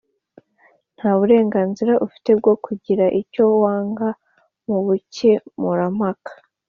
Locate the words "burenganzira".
1.17-1.93